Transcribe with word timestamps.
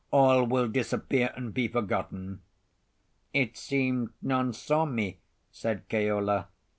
All 0.09 0.45
will 0.47 0.67
disappear 0.67 1.31
and 1.35 1.53
be 1.53 1.67
forgotten." 1.67 2.41
"It 3.35 3.55
seemed 3.55 4.09
none 4.19 4.51
saw 4.51 4.83
me," 4.83 5.19
said 5.51 5.87
Keola. 5.89 6.47